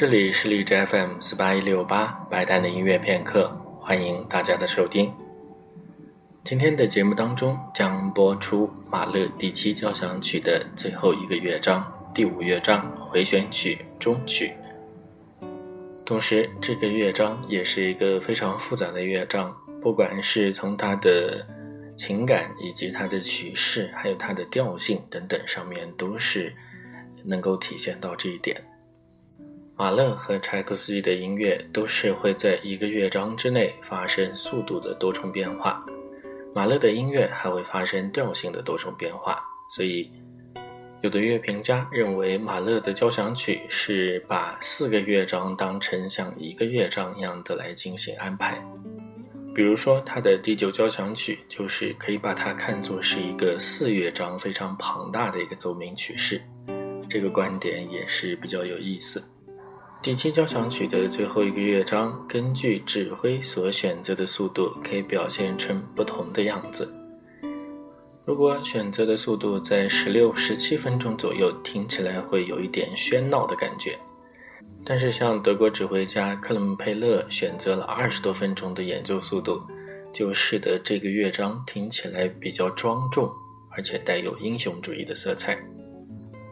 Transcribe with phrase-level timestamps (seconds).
[0.00, 5.12] 这里是荔枝 FM 四八一六八白蛋的音乐片刻，欢迎大家的收听。
[6.42, 14.54] 今天的节目当中将播出马勒第七交响曲的最后一个乐章，第五乐章回旋曲终曲。
[16.06, 21.46] 同时，这个乐章也是一个非常复杂的乐章，不管是从它的
[21.94, 26.54] 情感以及它的曲式，还有它的调性等等上面，都是
[27.22, 28.62] 能够体现到这一点。
[29.80, 35.82] 马勒和柴可夫斯基的音乐都是会在一个乐章之内发生速度的多重变化，
[36.54, 39.42] 马勒的音乐还会发生调性的多重变化，
[39.74, 40.12] 所以
[41.00, 48.62] 有的乐评家认为马勒的交响曲是把四个乐章当成像一个乐章一样的来进行安排。
[49.54, 56.38] 比如说，他的第九交响曲就是可以把它看作是一个四乐章非常庞大的一个奏鸣曲式，
[57.08, 59.24] 这个观点也是比较有意思。
[60.02, 66.90] 第七交响曲的最后一个乐章，根据指挥所选择的速度，可以表现成不同的样子。
[68.24, 73.98] 如果选择的速度在十六、十七分钟左右，听起来会有一点喧闹的感觉。
[74.86, 79.60] 但是，像德国指挥家克伦佩勒选择了二十多分钟的演奏速度，
[80.14, 83.30] 就使得这个乐章听起来比较庄重，
[83.76, 85.58] 而且带有英雄主义的色彩。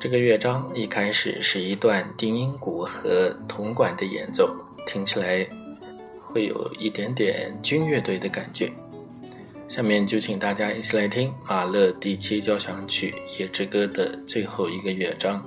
[0.00, 4.48] 这个乐章一开始是一段定音鼓和铜管的演奏，
[4.86, 5.44] 听起来
[6.22, 8.70] 会有一点点军乐队的感觉。
[9.68, 15.44] 下面就请大家一起来听马勒第七交响曲《夜之歌》的最后一个乐章。